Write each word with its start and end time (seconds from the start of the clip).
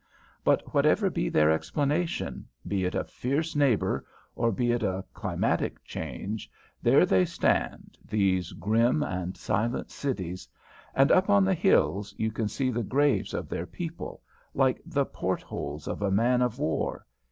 But 0.43 0.73
whatever 0.73 1.11
be 1.11 1.29
their 1.29 1.51
explanation, 1.51 2.47
be 2.67 2.85
it 2.85 2.95
a 2.95 3.03
fierce 3.03 3.55
neighbour, 3.55 4.03
or 4.35 4.51
be 4.51 4.71
it 4.71 4.81
a 4.81 5.05
climatic 5.13 5.83
change, 5.83 6.49
there 6.81 7.05
they 7.05 7.23
stand, 7.23 7.99
these 8.03 8.53
grim 8.53 9.03
and 9.03 9.37
silent 9.37 9.91
cities, 9.91 10.49
and 10.95 11.11
up 11.11 11.29
on 11.29 11.45
the 11.45 11.53
hills 11.53 12.15
you 12.17 12.31
can 12.31 12.47
see 12.47 12.71
the 12.71 12.81
graves 12.81 13.31
of 13.35 13.47
their 13.47 13.67
people, 13.67 14.23
like 14.55 14.81
the 14.87 15.05
port 15.05 15.43
holes 15.43 15.87
of 15.87 16.01
a 16.01 16.09
man 16.09 16.41
of 16.41 16.57
war. 16.57 17.05